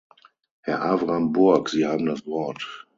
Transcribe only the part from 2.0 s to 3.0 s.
das Wort.